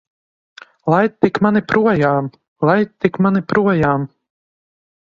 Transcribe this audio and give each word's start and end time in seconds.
Laid 0.93 1.13
tik 1.25 1.37
mani 1.47 1.61
projām! 1.73 2.31
Laid 2.71 2.93
tik 3.07 3.23
mani 3.27 3.47
projām! 3.55 4.11